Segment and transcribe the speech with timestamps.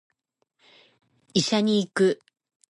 [1.35, 2.19] 医者に行く